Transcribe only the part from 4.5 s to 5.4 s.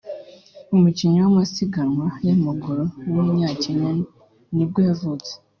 ni bwo yavutse